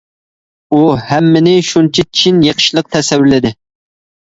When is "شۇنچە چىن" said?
1.69-2.41